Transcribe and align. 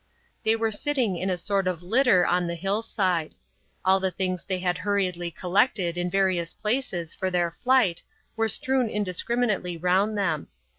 They 0.41 0.55
were 0.55 0.71
sitting 0.71 1.15
in 1.15 1.29
a 1.29 1.37
sort 1.37 1.67
of 1.67 1.83
litter 1.83 2.25
on 2.25 2.47
the 2.47 2.55
hillside; 2.55 3.35
all 3.85 3.99
the 3.99 4.09
things 4.09 4.43
they 4.43 4.57
had 4.57 4.79
hurriedly 4.79 5.29
collected, 5.29 5.95
in 5.95 6.09
various 6.09 6.55
places, 6.55 7.13
for 7.13 7.29
their 7.29 7.51
flight, 7.51 8.01
were 8.35 8.49
strewn 8.49 8.89
indiscriminately 8.89 9.77
round 9.77 10.17
them. 10.17 10.47